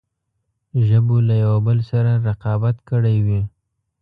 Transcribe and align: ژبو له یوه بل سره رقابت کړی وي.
ژبو 0.87 1.15
له 1.27 1.35
یوه 1.43 1.59
بل 1.67 1.79
سره 1.89 2.11
رقابت 2.27 2.75
کړی 2.89 3.17
وي. 3.25 3.41